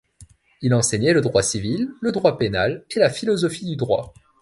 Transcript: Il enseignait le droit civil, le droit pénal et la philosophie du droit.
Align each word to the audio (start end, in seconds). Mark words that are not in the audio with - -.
Il 0.63 0.73
enseignait 0.73 1.13
le 1.13 1.21
droit 1.21 1.43
civil, 1.43 1.91
le 2.01 2.11
droit 2.11 2.35
pénal 2.39 2.83
et 2.89 2.97
la 2.97 3.11
philosophie 3.11 3.65
du 3.67 3.75
droit. 3.75 4.15